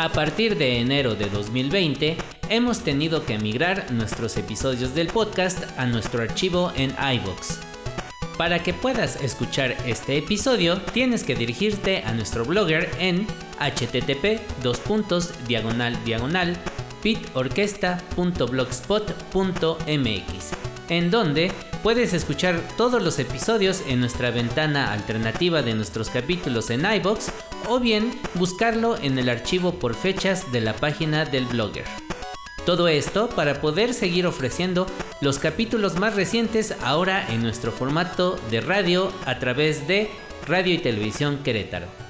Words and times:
A 0.00 0.08
partir 0.08 0.56
de 0.56 0.80
enero 0.80 1.14
de 1.14 1.28
2020, 1.28 2.16
hemos 2.48 2.82
tenido 2.82 3.26
que 3.26 3.38
migrar 3.38 3.92
nuestros 3.92 4.38
episodios 4.38 4.94
del 4.94 5.08
podcast 5.08 5.62
a 5.78 5.84
nuestro 5.84 6.22
archivo 6.22 6.72
en 6.74 6.92
iVoox. 6.92 7.58
Para 8.38 8.62
que 8.62 8.72
puedas 8.72 9.22
escuchar 9.22 9.76
este 9.84 10.16
episodio, 10.16 10.80
tienes 10.94 11.22
que 11.22 11.34
dirigirte 11.34 11.98
a 11.98 12.14
nuestro 12.14 12.46
blogger 12.46 12.88
en 12.98 13.26
http 13.58 14.40
diagonal 15.46 15.98
en 20.88 21.10
donde 21.10 21.52
puedes 21.82 22.14
escuchar 22.14 22.58
todos 22.78 23.02
los 23.02 23.18
episodios 23.18 23.82
en 23.86 24.00
nuestra 24.00 24.30
ventana 24.30 24.94
alternativa 24.94 25.60
de 25.60 25.74
nuestros 25.74 26.08
capítulos 26.08 26.70
en 26.70 26.90
iBox 26.90 27.30
o 27.68 27.80
bien 27.80 28.18
buscarlo 28.34 28.96
en 28.96 29.18
el 29.18 29.28
archivo 29.28 29.78
por 29.78 29.94
fechas 29.94 30.52
de 30.52 30.60
la 30.60 30.74
página 30.74 31.24
del 31.24 31.46
blogger. 31.46 31.84
Todo 32.66 32.88
esto 32.88 33.28
para 33.30 33.60
poder 33.60 33.94
seguir 33.94 34.26
ofreciendo 34.26 34.86
los 35.20 35.38
capítulos 35.38 35.98
más 35.98 36.14
recientes 36.14 36.74
ahora 36.82 37.26
en 37.32 37.42
nuestro 37.42 37.72
formato 37.72 38.38
de 38.50 38.60
radio 38.60 39.12
a 39.24 39.38
través 39.38 39.88
de 39.88 40.10
Radio 40.46 40.74
y 40.74 40.78
Televisión 40.78 41.38
Querétaro. 41.42 42.09